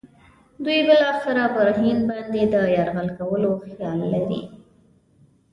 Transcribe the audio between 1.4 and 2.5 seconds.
پر هند باندې